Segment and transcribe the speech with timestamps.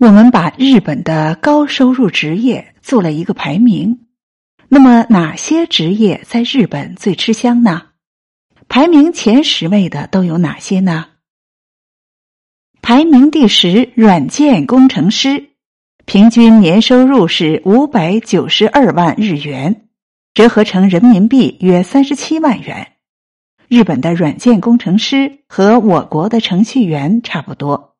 [0.00, 4.06] 我们把日本的高收入职业做了一个排名。
[4.68, 7.82] 那么，哪些职业在日本最吃香呢？
[8.68, 11.06] 排名前十位的都有哪些呢？
[12.80, 15.48] 排名第十，软件工程师，
[16.04, 19.88] 平均年收入是五百九十二万日元，
[20.32, 22.92] 折合成人民币约三十七万元。
[23.66, 27.96] 日本的软件工程师和我国的程序员差不多，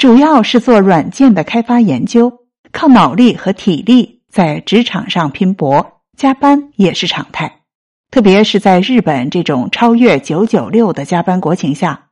[0.00, 2.32] 主要是做软件的开发研究，
[2.72, 6.00] 靠脑力和体力在职场上拼搏。
[6.16, 7.60] 加班也是常态，
[8.10, 12.08] 特别是在日本这种超越九九六的加班国情下。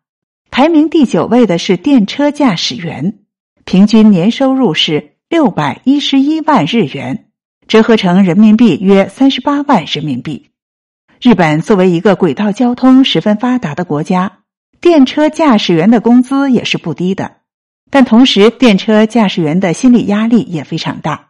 [0.51, 3.21] 排名第九位的是电车驾驶员，
[3.65, 7.31] 平均年收入是六百一十一万日元，
[7.69, 10.51] 折合成人民币约三十八万人民币。
[11.23, 14.41] 日本作为一个轨道交通十分发达的国家，
[14.79, 17.37] 电车驾驶员的工资也是不低的，
[17.91, 21.29] 但同时电车驾驶员的心理压力也非常大。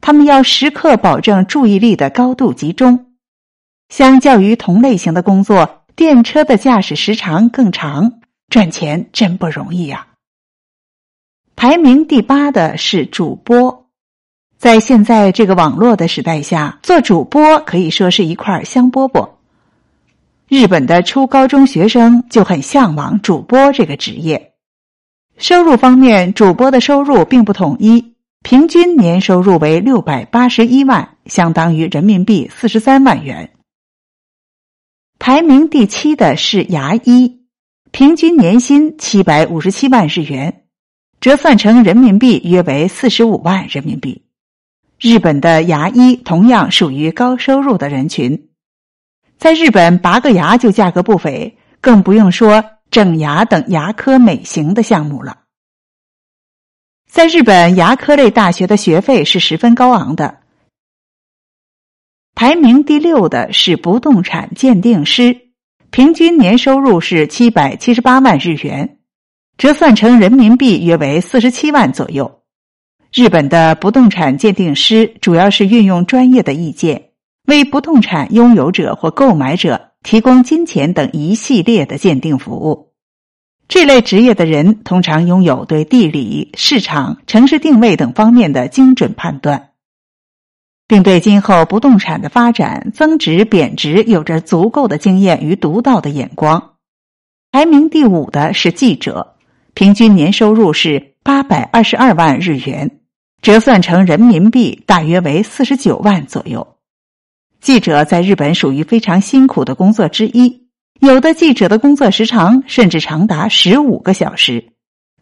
[0.00, 3.12] 他们要时刻保证注意力的高度集中。
[3.88, 10.06] 相较于同类型的工作，电车的驾驶时长更长，赚钱真不容易呀。
[11.56, 13.90] 排名第八的是主播，
[14.56, 19.28] 在现在这个网络的时代下，做主播可以说是一块香饽饽。
[20.48, 24.49] 日本的初高中学生就很向往主播这个职业。
[25.40, 28.14] 收入方面，主播的收入并不统一。
[28.42, 33.50] 平均年收入为六百八十一万，相当于人民币四十三万元。
[35.18, 37.40] 排名第七的是牙医，
[37.90, 40.64] 平均年薪七百五十七万日元，
[41.20, 44.22] 折算成人民币约为四十五万人民币。
[44.98, 48.48] 日本的牙医同样属于高收入的人群，
[49.38, 55.38] 在日本拔个牙就价格不菲，更不用说整牙等牙科美型的项目了。
[57.08, 60.38] 在日本，牙科类大学的学费是十分高昂的。
[62.34, 65.48] 排名第六的是不动产鉴定师，
[65.90, 68.98] 平均年收入是七百七十八万日元，
[69.58, 72.42] 折算成人民币约为四十七万左右。
[73.12, 77.10] 日本的不动产鉴定师主要是运用专业的意见，
[77.44, 82.92] 为不动产拥有者或购买者提供金钱等一系列的鉴定服务。
[83.68, 89.70] 这类职业的人通常拥有对地理、市场、城市定位等方面的精准判断，
[90.88, 96.72] 并对今后不动产的发展、增值、贬值有着足够的经验与独到的眼光。
[97.52, 99.36] 排名第五的是记者，
[99.74, 102.98] 平均年收入是八百二十二万日元，
[103.40, 106.76] 折算成人民币大约为四十九万左右。
[107.60, 110.68] 记者在日本属于非常辛苦的工作之一。
[111.00, 114.72] 有的记者的工作时长甚至长达十五个小时，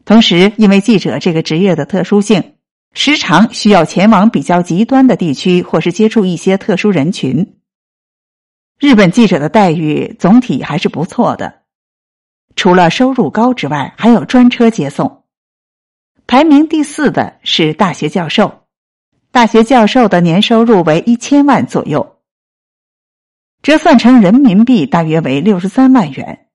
[0.05, 2.55] 同时，因为记者这个职业的特殊性，
[2.95, 7.55] 时常需要前往比较极端的地区，或是接触一些特殊人群。
[8.79, 11.63] 日本记者的待遇总体还是不错的，
[12.57, 15.25] 除了收入高之外，还有专车接送。
[16.27, 18.65] 排名第四的是大学教授，
[19.31, 22.18] 大学教授的年收入为一千万左右。
[23.63, 26.47] 折算成人民币大约为六十三万元。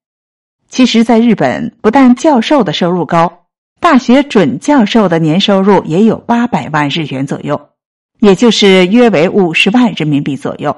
[0.68, 3.46] 其实，在日本，不但教授的收入高，
[3.78, 7.68] 大学准教授的年收入也有八百万日元左右，
[8.18, 10.74] 也就是约为五十万人民币左右。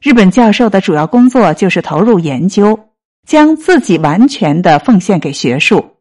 [0.00, 2.88] 日本教授的主要工作就是投入研究，
[3.26, 5.98] 将自己完全的奉献给学术，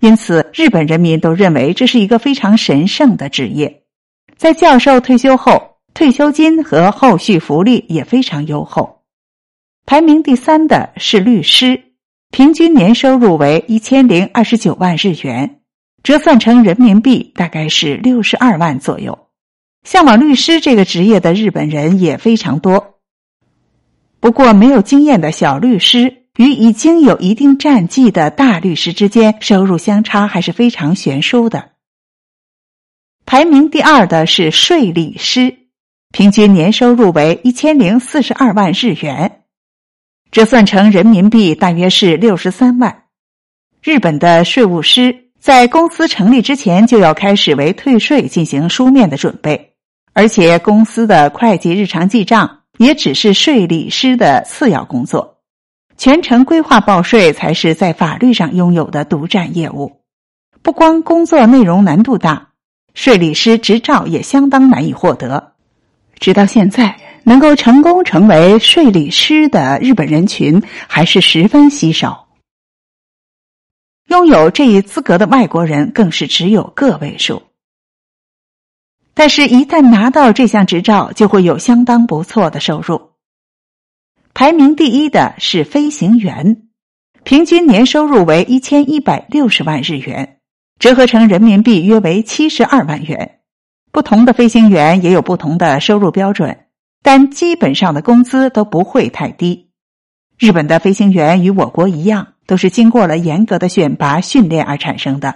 [0.00, 3.82] 因此，日本人民都认为这是一个非常神圣的职业。
[4.36, 5.77] 在教授退休后。
[5.94, 9.02] 退休金和后续福利也非常优厚。
[9.84, 11.82] 排名第三的是律师，
[12.30, 15.60] 平均年收入为一千零二十九万日元，
[16.02, 19.18] 折算成人民币大概是六十二万左右。
[19.84, 23.00] 向往律师这个职业的日本人也非常多。
[24.20, 31.70] 不过，没有经验的小律师与已经有一定战绩的大律师之间，收入相差还是非常悬殊的。
[33.24, 35.57] 排名第二的是税理师。
[36.10, 39.42] 平均年收入为一千零四十二万日元，
[40.30, 43.04] 折算成人民币大约是六十三万。
[43.82, 49.74] 日本的税务师在公司成立之前就要开始为退税进行书面的准备，
[50.14, 55.40] 而且公司的会计日常记账也只是税理师的次要工作，
[55.98, 60.00] 全程规划报税才是在法律上拥有的独占业务。
[60.62, 62.48] 不光工作内容难度大，
[62.94, 65.52] 税理师执照也相当难以获得。
[66.18, 72.28] 直到现在，能够成功成为税理师的日本人群还是十分稀少。
[74.06, 77.42] 拥有这一资格的外国人更是只有个位数。
[79.14, 83.10] 但是，一旦拿到这项执照，就会有相当不错的收入。
[84.32, 86.68] 排名第一的是飞行员，
[87.24, 90.38] 平均年收入为一千一百六十万日元，
[90.78, 93.37] 折合成人民币约为七十二万元。
[93.90, 96.58] 不同的飞行员也有不同的收入标准，
[97.02, 99.70] 但基本上的工资都不会太低。
[100.38, 105.34] 日本的飞行员与我国一样，都是经过了严格的选拔训练而产生的，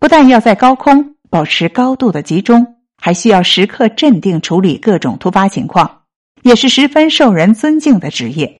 [0.00, 2.74] 不但要在高空保持高度的集中。
[3.00, 6.00] 还需要时刻镇定处理各种突发情况，
[6.42, 8.56] 也是十分受人尊敬的职业。